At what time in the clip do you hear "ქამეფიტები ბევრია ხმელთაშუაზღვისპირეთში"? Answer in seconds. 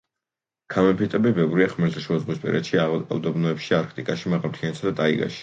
0.75-2.81